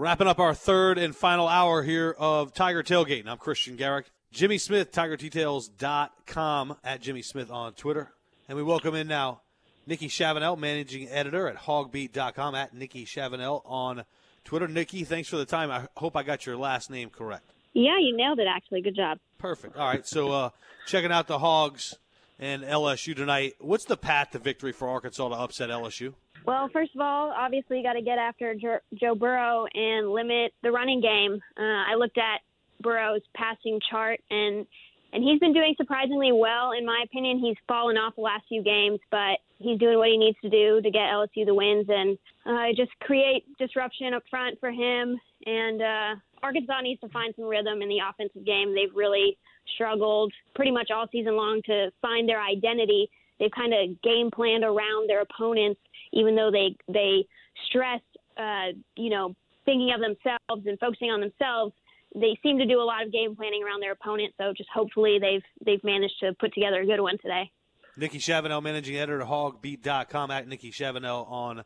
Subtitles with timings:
[0.00, 3.26] Wrapping up our third and final hour here of Tiger Tailgate.
[3.26, 4.10] I'm Christian Garrick.
[4.32, 8.10] Jimmy Smith, TigerDetails.com, at Jimmy Smith on Twitter.
[8.48, 9.42] And we welcome in now
[9.86, 14.04] Nikki Chavanelle, managing editor at hawgbeat.com, at Nikki Chavanelle on
[14.42, 14.66] Twitter.
[14.66, 15.70] Nikki, thanks for the time.
[15.70, 17.44] I hope I got your last name correct.
[17.74, 18.80] Yeah, you nailed it, actually.
[18.80, 19.18] Good job.
[19.36, 19.76] Perfect.
[19.76, 20.06] All right.
[20.06, 20.50] So, uh,
[20.86, 21.98] checking out the Hogs
[22.38, 23.56] and LSU tonight.
[23.60, 26.14] What's the path to victory for Arkansas to upset LSU?
[26.46, 30.70] Well, first of all, obviously, you got to get after Joe Burrow and limit the
[30.70, 31.40] running game.
[31.56, 32.40] Uh, I looked at
[32.80, 34.66] Burrow's passing chart, and
[35.12, 37.38] and he's been doing surprisingly well, in my opinion.
[37.40, 40.80] He's fallen off the last few games, but he's doing what he needs to do
[40.80, 45.18] to get LSU the wins and uh, just create disruption up front for him.
[45.46, 48.72] And uh, Arkansas needs to find some rhythm in the offensive game.
[48.74, 49.36] They've really
[49.74, 53.10] struggled pretty much all season long to find their identity.
[53.40, 55.80] They've kind of game planned around their opponents,
[56.12, 57.26] even though they they
[57.66, 58.00] stress,
[58.36, 61.72] uh, you know, thinking of themselves and focusing on themselves.
[62.14, 64.34] They seem to do a lot of game planning around their opponent.
[64.36, 67.50] So just hopefully they've they've managed to put together a good one today.
[67.96, 71.64] Nikki Chavanelle, managing editor at HawgBeat.com, at Nikki Chavanelle on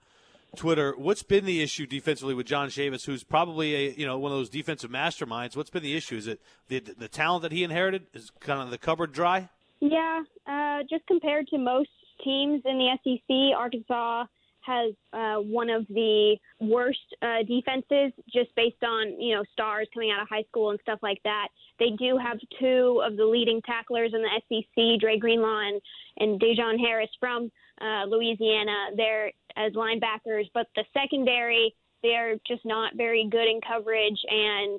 [0.57, 0.95] Twitter.
[0.97, 4.39] What's been the issue defensively with John Chavis, who's probably a you know one of
[4.39, 5.57] those defensive masterminds?
[5.57, 6.17] What's been the issue?
[6.17, 8.07] Is it the the talent that he inherited?
[8.15, 9.49] Is kind of the cupboard dry?
[9.87, 11.91] Yeah, uh, just compared to most
[12.25, 14.25] teams in the SEC, Arkansas
[14.61, 20.11] has uh, one of the worst uh, defenses just based on you know stars coming
[20.11, 21.49] out of high school and stuff like that.
[21.79, 25.83] They do have two of the leading tacklers in the SEC, Dre Greenlaw and,
[26.17, 28.89] and Dejon Harris from uh, Louisiana.
[28.97, 34.79] They're as linebackers, but the secondary they're just not very good in coverage and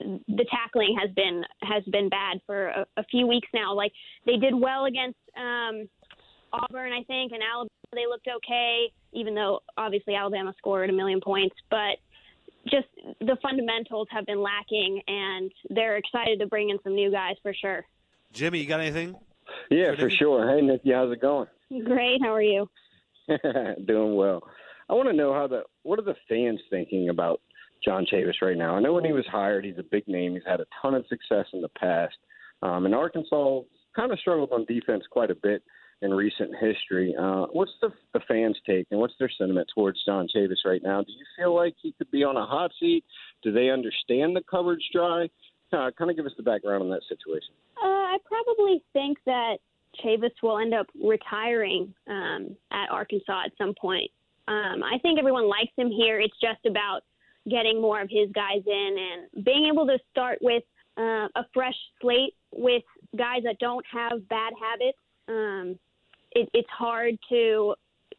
[0.00, 3.74] the tackling has been has been bad for a, a few weeks now.
[3.74, 3.92] Like
[4.26, 5.88] they did well against um,
[6.52, 7.68] Auburn, I think, and Alabama.
[7.92, 11.56] They looked okay, even though obviously Alabama scored a million points.
[11.70, 11.98] But
[12.70, 12.86] just
[13.20, 17.54] the fundamentals have been lacking, and they're excited to bring in some new guys for
[17.54, 17.84] sure.
[18.32, 19.16] Jimmy, you got anything?
[19.70, 20.54] Yeah, for, for sure.
[20.54, 21.48] Hey, Nikki, how's it going?
[21.84, 22.20] Great.
[22.22, 22.68] How are you?
[23.86, 24.42] Doing well.
[24.88, 27.40] I want to know how the what are the fans thinking about
[27.84, 28.76] John Chavis right now?
[28.76, 30.34] I know when he was hired, he's a big name.
[30.34, 32.16] He's had a ton of success in the past.
[32.62, 33.60] Um, and Arkansas
[33.94, 35.62] kind of struggled on defense quite a bit
[36.02, 37.14] in recent history.
[37.18, 41.02] Uh, what's the, the fans' take and what's their sentiment towards John Chavis right now?
[41.02, 43.04] Do you feel like he could be on a hot seat?
[43.42, 45.28] Do they understand the coverage dry?
[45.72, 47.52] Uh, kind of give us the background on that situation.
[47.82, 49.58] Uh, I probably think that
[50.02, 54.10] Chavis will end up retiring um, at Arkansas at some point.
[54.46, 56.20] Um, I think everyone likes him here.
[56.20, 57.00] It's just about
[57.48, 58.96] getting more of his guys in
[59.34, 60.62] and being able to start with
[60.96, 62.82] uh, a fresh slate with
[63.16, 64.98] guys that don't have bad habits.
[65.28, 65.78] Um,
[66.32, 67.74] it, it's hard to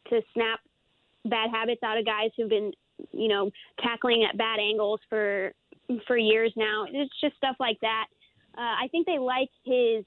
[0.08, 0.60] to snap
[1.26, 2.72] bad habits out of guys who've been,
[3.12, 3.50] you know,
[3.82, 5.52] tackling at bad angles for
[6.06, 6.86] for years now.
[6.90, 8.06] It's just stuff like that.
[8.56, 10.04] Uh, I think they like his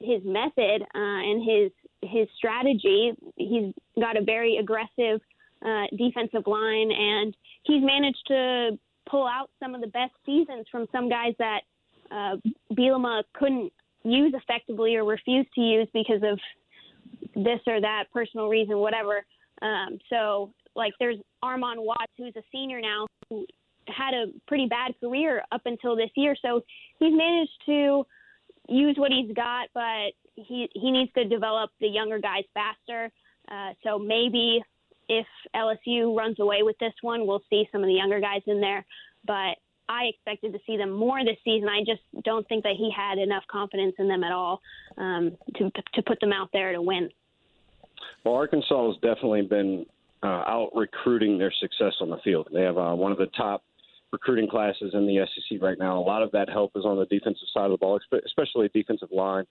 [0.00, 1.70] his method uh, and his
[2.02, 3.12] his strategy.
[3.36, 5.20] He's got a very aggressive
[5.64, 8.78] uh, defensive line, and he's managed to
[9.08, 11.60] pull out some of the best seasons from some guys that
[12.10, 12.36] uh,
[12.72, 13.72] Bielema couldn't
[14.04, 16.38] use effectively or refused to use because of
[17.34, 19.24] this or that personal reason, whatever.
[19.60, 23.46] Um, so, like, there's Armon Watts, who's a senior now, who
[23.88, 26.36] had a pretty bad career up until this year.
[26.40, 26.62] So
[26.98, 28.04] he's managed to
[28.68, 33.10] use what he's got, but he he needs to develop the younger guys faster.
[33.50, 34.62] Uh, so maybe
[35.08, 38.60] if LSU runs away with this one, we'll see some of the younger guys in
[38.60, 38.84] there.
[39.26, 39.56] But
[39.88, 41.68] I expected to see them more this season.
[41.68, 44.60] I just don't think that he had enough confidence in them at all
[44.96, 47.10] um, to to put them out there to win.
[48.24, 49.86] Well, Arkansas has definitely been
[50.22, 52.48] uh, out recruiting their success on the field.
[52.52, 53.62] They have uh, one of the top
[54.12, 55.98] recruiting classes in the SEC right now.
[55.98, 59.08] A lot of that help is on the defensive side of the ball, especially defensive
[59.10, 59.44] line.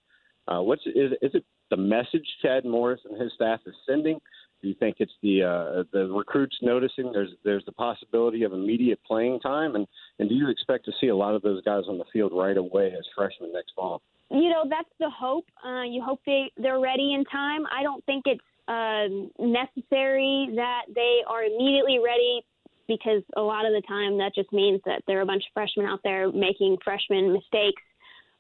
[0.47, 4.19] Uh, what's is, is it the message Chad Morris and his staff is sending?
[4.61, 8.99] Do you think it's the uh, the recruits noticing there's there's the possibility of immediate
[9.05, 9.87] playing time, and
[10.19, 12.57] and do you expect to see a lot of those guys on the field right
[12.57, 14.01] away as freshmen next fall?
[14.29, 15.45] You know that's the hope.
[15.65, 17.63] Uh, you hope they they're ready in time.
[17.75, 19.07] I don't think it's uh,
[19.43, 22.41] necessary that they are immediately ready
[22.87, 25.53] because a lot of the time that just means that there are a bunch of
[25.53, 27.81] freshmen out there making freshman mistakes.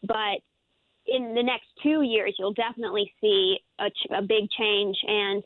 [0.03, 0.41] But
[1.07, 4.97] in the next two years, you'll definitely see a, a big change.
[5.07, 5.43] And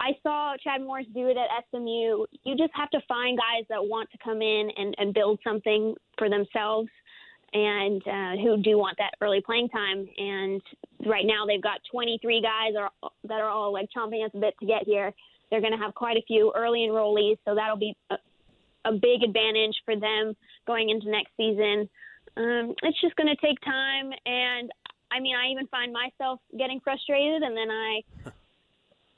[0.00, 2.24] I saw Chad Morris do it at SMU.
[2.44, 5.94] You just have to find guys that want to come in and, and build something
[6.16, 6.88] for themselves
[7.52, 10.08] and uh, who do want that early playing time.
[10.16, 10.62] And
[11.06, 12.90] right now they've got 23 guys are,
[13.24, 15.12] that are all like chomping at the bit to get here.
[15.50, 18.16] They're going to have quite a few early enrollees, so that'll be a,
[18.84, 20.36] a big advantage for them
[20.66, 21.88] going into next season.
[22.36, 24.70] Um, it's just going to take time, and
[25.10, 28.02] I mean, I even find myself getting frustrated, and then I,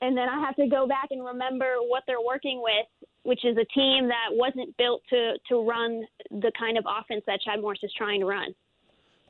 [0.01, 3.55] and then I have to go back and remember what they're working with, which is
[3.57, 7.79] a team that wasn't built to to run the kind of offense that Chad Morris
[7.83, 8.53] is trying to run.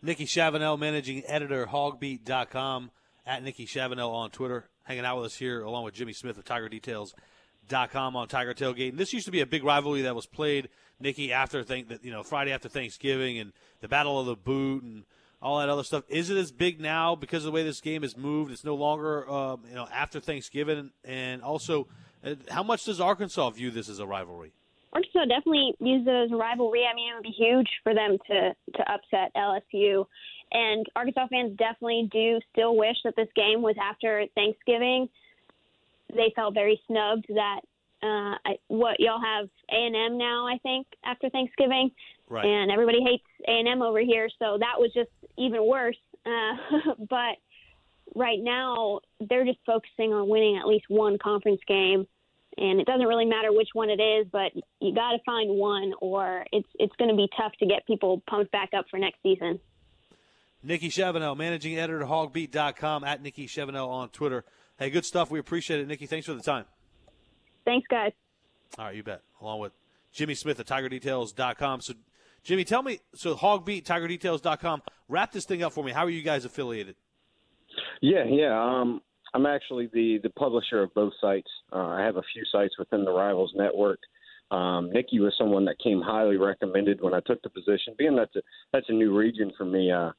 [0.01, 2.89] Nikki Chavanelle, managing editor, hawgbeat.com,
[3.25, 6.45] at Nikki Chavanelle on Twitter, hanging out with us here along with Jimmy Smith of
[6.45, 8.89] TigerDetails.com on Tiger Tailgate.
[8.89, 10.69] And this used to be a big rivalry that was played,
[10.99, 13.51] Nikki, after that you know Friday after Thanksgiving and
[13.81, 15.03] the Battle of the Boot and
[15.41, 16.03] all that other stuff.
[16.07, 18.51] Is it as big now because of the way this game has moved?
[18.51, 21.87] It's no longer um, you know after Thanksgiving, and also,
[22.23, 24.51] uh, how much does Arkansas view this as a rivalry?
[24.93, 26.83] Arkansas definitely views it as a rivalry.
[26.89, 30.05] I mean, it would be huge for them to to upset LSU,
[30.51, 35.09] and Arkansas fans definitely do still wish that this game was after Thanksgiving.
[36.13, 37.61] They felt very snubbed that
[38.03, 41.91] uh, I, what y'all have A and M now, I think, after Thanksgiving,
[42.31, 42.45] right.
[42.45, 45.97] and everybody hates A and M over here, so that was just even worse.
[46.23, 47.37] Uh, but
[48.13, 52.05] right now, they're just focusing on winning at least one conference game,
[52.57, 55.93] and it doesn't really matter which one it is, but you got to find one,
[55.99, 59.17] or it's it's going to be tough to get people pumped back up for next
[59.23, 59.59] season.
[60.63, 64.45] Nikki Chavanelle, managing editor, hawgbeat.com, at Nikki Chavanelle on Twitter.
[64.77, 65.31] Hey, good stuff.
[65.31, 66.05] We appreciate it, Nikki.
[66.05, 66.65] Thanks for the time.
[67.65, 68.11] Thanks, guys.
[68.77, 69.21] All right, you bet.
[69.41, 69.73] Along with
[70.13, 71.81] Jimmy Smith at TigerDetails.com.
[71.81, 71.93] So,
[72.43, 75.91] Jimmy, tell me, so Hawgbeat, TigerDetails.com, wrap this thing up for me.
[75.91, 76.95] How are you guys affiliated?
[78.01, 78.59] Yeah, yeah.
[78.59, 79.01] Um,
[79.33, 81.49] I'm actually the, the publisher of both sites.
[81.71, 83.99] Uh, I have a few sites within the Rivals Network.
[84.49, 87.95] Um, Nikki was someone that came highly recommended when I took the position.
[87.97, 88.41] Being that's a
[88.73, 89.91] that's a new region for me.
[89.91, 90.11] Uh,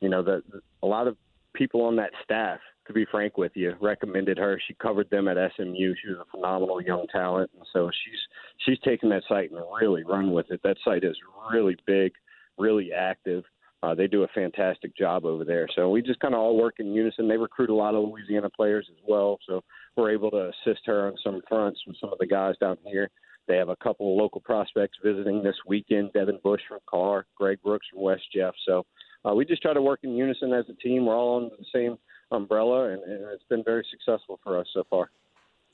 [0.00, 0.42] you know, that
[0.82, 1.18] a lot of
[1.54, 4.60] people on that staff, to be frank with you, recommended her.
[4.66, 5.94] She covered them at SMU.
[5.94, 8.18] She was a phenomenal young talent, and so she's
[8.64, 10.60] she's taken that site and really run with it.
[10.64, 11.16] That site is
[11.52, 12.12] really big,
[12.58, 13.44] really active.
[13.82, 15.68] Uh, they do a fantastic job over there.
[15.76, 17.28] So we just kind of all work in unison.
[17.28, 19.62] They recruit a lot of Louisiana players as well, so
[19.96, 23.08] we're able to assist her on some fronts with some of the guys down here.
[23.46, 27.58] They have a couple of local prospects visiting this weekend: Devin Bush from Karr, Greg
[27.62, 28.54] Brooks from West Jeff.
[28.66, 28.84] So
[29.24, 31.06] uh, we just try to work in unison as a team.
[31.06, 31.98] We're all on the same
[32.30, 35.10] umbrella, and, and it's been very successful for us so far.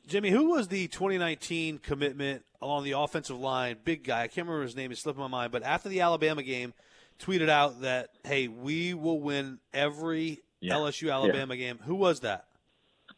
[0.06, 3.76] Jimmy, who was the 2019 commitment along the offensive line?
[3.84, 4.22] Big guy.
[4.22, 4.92] I can't remember his name.
[4.92, 5.50] It's slipping my mind.
[5.52, 6.74] But after the Alabama game,
[7.18, 10.74] tweeted out that, hey, we will win every Yeah.
[10.74, 11.78] LSU Alabama game.
[11.84, 12.44] Who was that?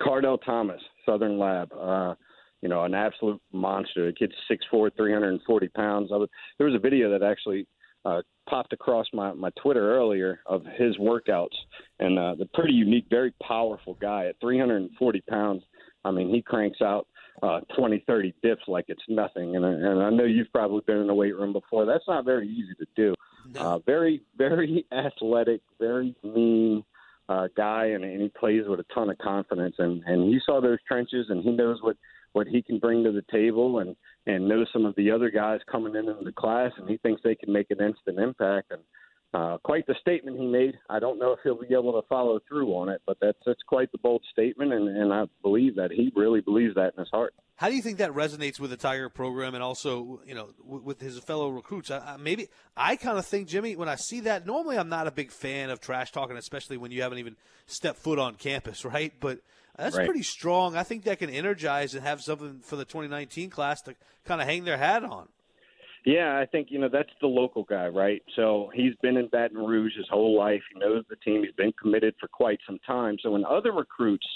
[0.01, 1.73] Kardell Thomas, Southern Lab.
[1.73, 2.15] Uh,
[2.63, 4.07] you know, an absolute monster.
[4.07, 6.11] The kid's 6'4", 340 pounds.
[6.13, 6.29] I was,
[6.59, 7.67] there was a video that actually
[8.05, 11.55] uh, popped across my, my Twitter earlier of his workouts,
[11.99, 15.63] and uh, the pretty unique, very powerful guy at 340 pounds.
[16.05, 17.07] I mean, he cranks out
[17.43, 19.57] uh, 20, 30 dips like it's nothing.
[19.57, 21.85] And, and I know you've probably been in the weight room before.
[21.87, 23.15] That's not very easy to do.
[23.59, 26.85] Uh, very, very athletic, very mean
[27.29, 29.77] uh, guy, and, and he plays with a ton of confidence.
[29.79, 31.97] And, and he saw those trenches, and he knows what,
[32.33, 33.97] what he can bring to the table, and,
[34.27, 37.23] and knows some of the other guys coming in into the class, and he thinks
[37.23, 38.71] they can make an instant impact.
[38.71, 38.83] And
[39.37, 40.75] uh, quite the statement he made.
[40.89, 43.63] I don't know if he'll be able to follow through on it, but that's that's
[43.67, 47.11] quite the bold statement, and, and I believe that he really believes that in his
[47.13, 47.35] heart.
[47.57, 50.83] How do you think that resonates with the Tiger program and also, you know, w-
[50.85, 51.91] with his fellow recruits?
[51.91, 55.07] I, I, maybe I kind of think, Jimmy, when I see that, normally I'm not
[55.07, 58.85] a big fan of trash talking, especially when you haven't even stepped foot on campus,
[58.95, 59.13] right?
[59.21, 59.39] But
[59.77, 60.05] that's Right.
[60.07, 60.77] pretty strong.
[60.77, 63.95] I think that can energize and have something for the 2019 class to
[64.27, 65.29] kind of hang their hat on.
[66.07, 68.23] Yeah, I think you know that's the local guy, right?
[68.37, 70.63] So he's been in Baton Rouge his whole life.
[70.73, 71.43] He knows the team.
[71.43, 73.17] He's been committed for quite some time.
[73.21, 74.27] So when other recruits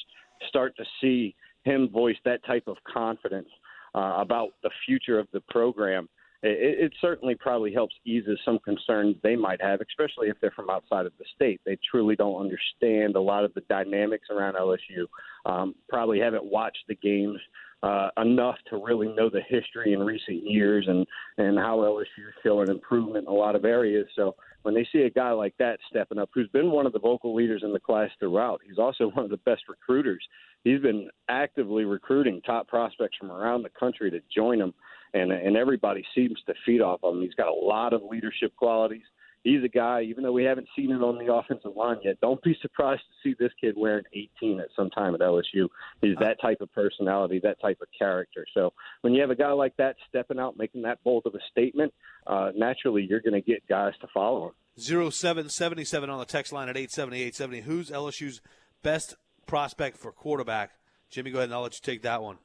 [0.48, 3.48] start to see him voice that type of confidence
[3.94, 6.08] uh, about the future of the program,
[6.42, 10.70] it, it certainly probably helps eases some concerns they might have, especially if they're from
[10.70, 11.61] outside of the state.
[11.66, 15.06] They truly don't understand a lot of the dynamics around LSU.
[15.44, 17.38] Um, probably haven't watched the games
[17.82, 21.06] uh, enough to really know the history in recent years and
[21.38, 24.06] and how LSU is showing improvement in a lot of areas.
[24.16, 26.99] So when they see a guy like that stepping up, who's been one of the
[26.99, 30.23] vocal leaders in the class throughout, he's also one of the best recruiters.
[30.64, 34.75] He's been actively recruiting top prospects from around the country to join him,
[35.14, 37.23] and and everybody seems to feed off of him.
[37.23, 39.05] He's got a lot of leadership qualities.
[39.42, 42.42] He's a guy, even though we haven't seen it on the offensive line yet, don't
[42.42, 45.68] be surprised to see this kid wearing 18 at some time at LSU.
[46.02, 48.44] He's that type of personality, that type of character.
[48.52, 51.40] So when you have a guy like that stepping out, making that bold of a
[51.50, 51.94] statement,
[52.26, 54.52] uh, naturally you're going to get guys to follow him.
[54.76, 57.61] 0777 on the text line at 87870.
[57.62, 58.40] Who's LSU's
[58.82, 59.14] best
[59.47, 60.73] prospect for quarterback?
[61.11, 62.38] Jimmy, go ahead and I'll let you take that one.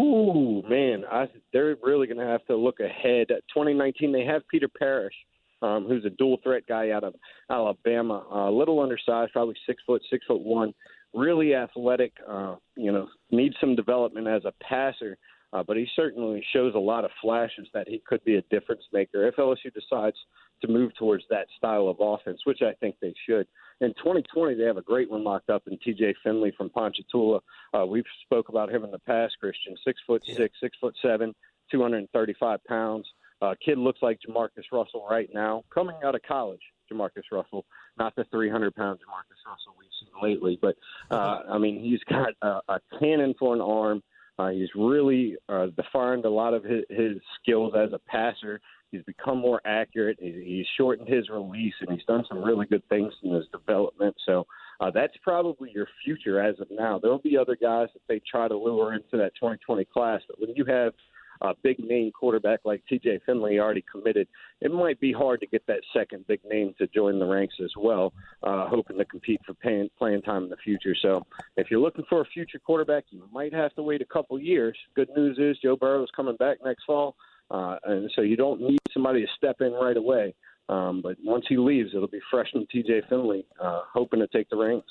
[0.00, 3.28] Ooh, man, I, they're really going to have to look ahead.
[3.28, 5.14] 2019, they have Peter Parrish,
[5.62, 7.14] um, who's a dual threat guy out of
[7.50, 10.74] Alabama, uh, a little undersized, probably six foot, six foot one,
[11.14, 12.12] really athletic.
[12.28, 15.18] Uh, you know, needs some development as a passer,
[15.52, 18.82] uh, but he certainly shows a lot of flashes that he could be a difference
[18.92, 20.16] maker if LSU decides
[20.62, 23.46] to move towards that style of offense, which I think they should.
[23.80, 26.16] In 2020, they have a great one locked up in T.J.
[26.24, 27.40] Finley from Ponchatoula.
[27.72, 29.36] Uh, we've spoke about him in the past.
[29.38, 30.36] Christian, six foot yeah.
[30.36, 31.34] six, six foot seven,
[31.70, 33.06] 235 pounds.
[33.40, 36.60] Uh, kid looks like Jamarcus Russell right now, coming out of college.
[36.90, 37.64] Jamarcus Russell,
[37.98, 40.76] not the 300 pound Jamarcus Russell we've seen lately, but
[41.10, 44.02] uh, I mean he's got a, a cannon for an arm.
[44.38, 48.60] Uh, he's really uh, defined a lot of his, his skills as a passer.
[48.92, 50.16] He's become more accurate.
[50.20, 54.14] He's shortened his release, and he's done some really good things in his development.
[54.24, 54.46] So
[54.80, 56.98] uh, that's probably your future as of now.
[56.98, 60.54] There'll be other guys that they try to lure into that 2020 class, but when
[60.54, 60.94] you have
[61.40, 64.28] a big name quarterback like TJ Finley already committed,
[64.60, 67.70] it might be hard to get that second big name to join the ranks as
[67.76, 70.94] well, uh, hoping to compete for paying, playing time in the future.
[71.00, 71.24] So
[71.56, 74.76] if you're looking for a future quarterback, you might have to wait a couple years.
[74.94, 77.16] Good news is Joe Burrow is coming back next fall,
[77.50, 80.34] uh, and so you don't need somebody to step in right away.
[80.68, 84.56] Um, but once he leaves, it'll be freshman TJ Finley, uh, hoping to take the
[84.56, 84.82] reins.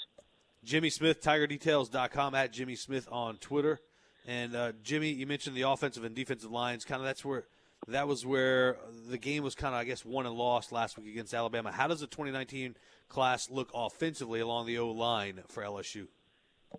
[0.64, 3.80] Jimmy Smith, TigerDetails.com, at Jimmy Smith on Twitter.
[4.28, 6.84] And uh, Jimmy, you mentioned the offensive and defensive lines.
[6.84, 7.46] Kind of that's where
[7.88, 8.78] that was where
[9.10, 11.72] the game was kind of, I guess, won and lost last week against Alabama.
[11.72, 12.76] How does the 2019
[13.08, 16.08] class look offensively along the O line for LSU?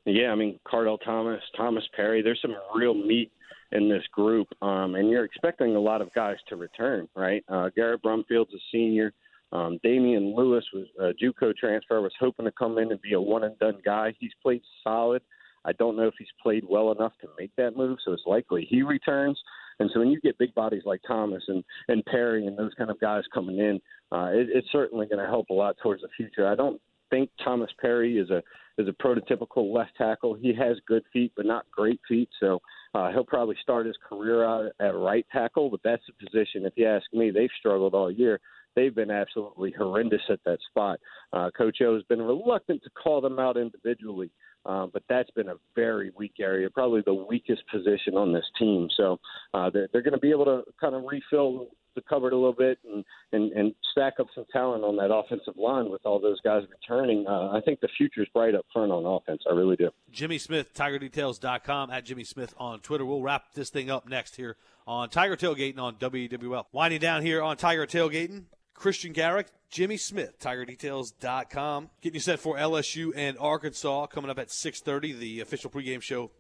[0.05, 2.21] Yeah, I mean Kardell Thomas, Thomas Perry.
[2.21, 3.33] There's some real meat
[3.73, 7.43] in this group, um, and you're expecting a lot of guys to return, right?
[7.49, 9.13] Uh, Garrett Brumfield's a senior.
[9.53, 12.03] Um, Damien Lewis was a JUCO transfer.
[12.03, 14.15] Was hoping to come in and be a one and done guy.
[14.21, 15.23] He's played solid.
[15.65, 18.67] I don't know if he's played well enough to make that move, so it's likely
[18.69, 19.39] he returns.
[19.81, 22.91] And so when you get big bodies like Thomas and and Perry and those kind
[22.91, 23.81] of guys coming in,
[24.13, 26.49] uh, it, it's certainly going to help a lot towards the future.
[26.49, 28.43] I don't think Thomas Perry is a
[28.79, 30.35] is a prototypical left tackle.
[30.35, 32.29] He has good feet, but not great feet.
[32.39, 32.61] So
[32.95, 36.65] uh, he'll probably start his career out at right tackle, but that's a position.
[36.65, 38.41] If you ask me, they've struggled all year.
[38.77, 41.01] They've been absolutely horrendous at that spot.
[41.33, 44.31] Uh, Coach O has been reluctant to call them out individually.
[44.69, 48.89] Um, but that's been a very weak area, probably the weakest position on this team.
[48.95, 49.19] So
[49.55, 52.53] uh, they're, they're going to be able to kind of refill the cupboard a little
[52.53, 56.41] bit and, and, and stack up some talent on that offensive line with all those
[56.43, 57.27] guys returning.
[57.27, 59.43] Uh, I think the future is bright up front on offense.
[59.51, 59.91] I really do.
[60.13, 63.07] Jimmy Smith, TigerDetails.com, at Jimmy Smith on Twitter.
[63.07, 64.57] We'll wrap this thing up next here
[64.87, 66.67] on Tiger Tailgating on WWL.
[66.73, 68.45] Winding down here on Tiger Tailgating,
[68.79, 71.91] Christian Garrick, Jimmy Smith, TigerDetails.com.
[72.01, 75.19] Getting you set for LSU and Arkansas coming up at 6.30.
[75.19, 76.31] The official pregame show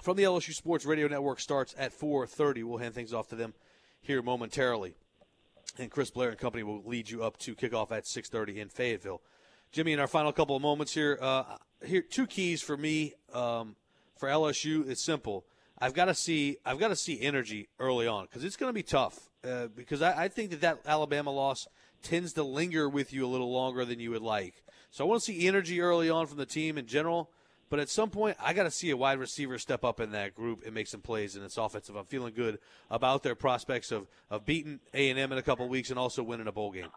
[0.00, 2.62] from the LSU Sports Radio Network starts at 4.30.
[2.62, 3.54] We'll hand things off to them
[4.00, 4.94] here momentarily.
[5.76, 9.20] And Chris Blair and company will lead you up to kickoff at 6.30 in Fayetteville.
[9.72, 13.74] Jimmy, in our final couple of moments here, uh, here two keys for me um,
[14.16, 14.88] for LSU.
[14.88, 15.44] It's simple.
[15.84, 18.74] I've got to see I've got to see energy early on because it's going to
[18.74, 19.28] be tough.
[19.46, 21.68] Uh, because I, I, think that that Alabama loss
[22.02, 24.64] tends to linger with you a little longer than you would like.
[24.90, 27.28] So I want to see energy early on from the team in general.
[27.68, 30.34] But at some point, I got to see a wide receiver step up in that
[30.34, 31.96] group and make some plays in its offensive.
[31.96, 32.60] I'm feeling good
[32.90, 36.52] about their prospects of, of beating A&M in a couple weeks and also winning a
[36.52, 36.88] bowl game.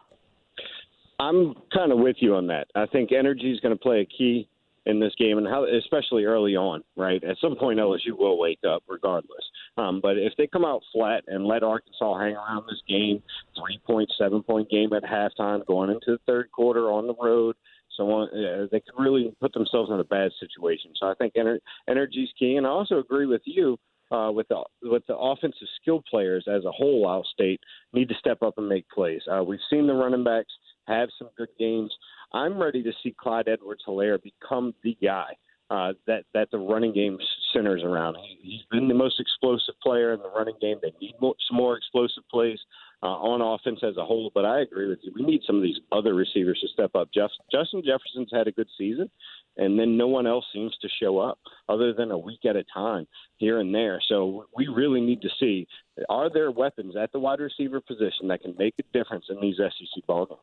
[1.18, 2.68] I'm kind of with you on that.
[2.74, 4.48] I think energy is going to play a key
[4.88, 7.22] in this game, and how, especially early on, right?
[7.22, 9.44] At some point, LSU will wake up regardless.
[9.76, 13.22] Um, but if they come out flat and let Arkansas hang around this game,
[13.54, 17.54] three point, seven point game at halftime, going into the third quarter on the road,
[17.96, 20.92] so on, uh, they could really put themselves in a bad situation.
[20.96, 23.76] So I think ener- energy is key, and I also agree with you.
[24.10, 27.60] Uh, with the with the offensive skill players as a whole, out state
[27.92, 29.20] need to step up and make plays.
[29.30, 30.50] Uh, we've seen the running backs
[30.86, 31.92] have some good games.
[32.32, 35.34] I'm ready to see Clyde Edwards-Helaire become the guy
[35.70, 37.18] uh, that that the running game
[37.52, 38.16] centers around.
[38.16, 40.78] He, he's been the most explosive player in the running game.
[40.80, 42.58] They need more, some more explosive plays
[43.02, 44.30] uh, on offense as a whole.
[44.34, 45.12] But I agree with you.
[45.14, 47.08] We need some of these other receivers to step up.
[47.12, 49.10] Jeff, Justin Jefferson's had a good season,
[49.56, 52.64] and then no one else seems to show up other than a week at a
[52.72, 53.06] time
[53.36, 54.00] here and there.
[54.08, 55.66] So we really need to see
[56.08, 59.56] are there weapons at the wide receiver position that can make a difference in these
[59.56, 60.40] SEC ball games.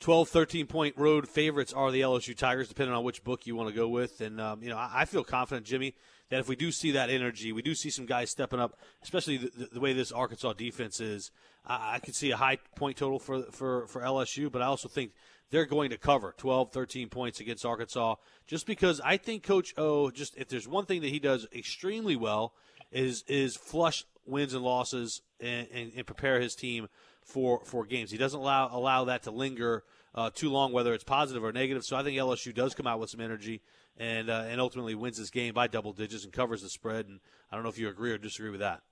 [0.00, 3.68] 12, 13 point road favorites are the LSU Tigers, depending on which book you want
[3.68, 4.20] to go with.
[4.20, 5.94] And, um, you know, I, I, feel confident, Jimmy,
[6.30, 9.38] that if we do see that energy, we do see some guys stepping up, especially
[9.38, 11.32] the, the way this Arkansas defense is.
[11.66, 14.88] I, I could see a high point total for, for, for LSU, but I also
[14.88, 15.12] think
[15.50, 20.10] they're going to cover 12, 13 points against Arkansas just because I think Coach O,
[20.10, 22.54] just if there's one thing that he does extremely well,
[22.92, 26.88] is is flush wins and losses and, and, and prepare his team
[27.28, 28.10] for for games.
[28.10, 31.84] He doesn't allow allow that to linger uh, too long, whether it's positive or negative.
[31.84, 33.60] So I think LSU does come out with some energy
[33.96, 37.06] and uh, and ultimately wins this game by double digits and covers the spread.
[37.06, 37.20] And
[37.50, 38.82] I don't know if you agree or disagree with that.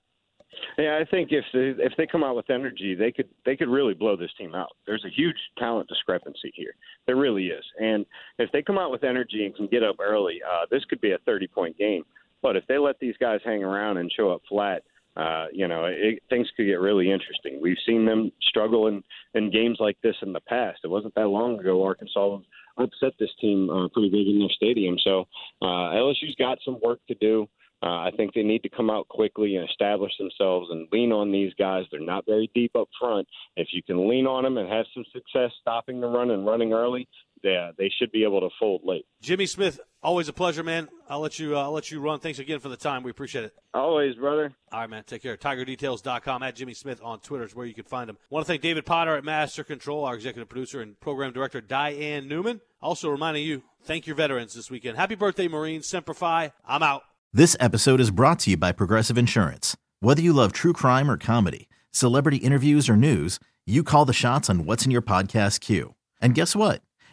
[0.79, 3.69] Yeah, I think if they, if they come out with energy, they could they could
[3.69, 4.77] really blow this team out.
[4.87, 6.75] There's a huge talent discrepancy here.
[7.07, 7.65] There really is.
[7.81, 8.05] And
[8.39, 11.13] if they come out with energy and can get up early, uh, this could be
[11.13, 12.05] a 30 point game.
[12.43, 14.83] But if they let these guys hang around and show up flat,
[15.17, 17.59] uh, you know, it, things could get really interesting.
[17.61, 19.03] We've seen them struggle in,
[19.35, 20.81] in games like this in the past.
[20.85, 22.39] It wasn't that long ago Arkansas
[22.79, 24.97] upset this team uh, pretty big in their stadium.
[25.03, 25.27] So
[25.63, 27.49] uh, LSU's got some work to do.
[27.83, 31.31] Uh, I think they need to come out quickly and establish themselves and lean on
[31.31, 31.85] these guys.
[31.91, 33.29] They're not very deep up front.
[33.57, 36.73] If you can lean on them and have some success stopping the run and running
[36.73, 37.07] early,
[37.43, 39.07] yeah, they should be able to fold late.
[39.21, 40.89] Jimmy Smith, always a pleasure, man.
[41.09, 41.57] I'll let you.
[41.57, 42.19] Uh, I'll let you run.
[42.21, 43.03] Thanks again for the time.
[43.03, 43.55] We appreciate it.
[43.75, 44.53] Always, brother.
[44.73, 45.05] All right, man.
[45.07, 45.37] Take care.
[45.37, 48.19] TigerDetails.com at Jimmy Smith on Twitter is where you can find him.
[48.31, 52.29] want to thank David Potter at Master Control, our executive producer and program director Diane
[52.29, 52.61] Newman.
[52.81, 54.97] Also reminding you, thank your veterans this weekend.
[54.97, 55.87] Happy birthday, Marines.
[55.87, 56.53] Semper Fi.
[56.67, 57.03] I'm out.
[57.33, 59.77] This episode is brought to you by Progressive Insurance.
[60.01, 64.49] Whether you love true crime or comedy, celebrity interviews or news, you call the shots
[64.49, 65.95] on what's in your podcast queue.
[66.21, 66.81] And guess what?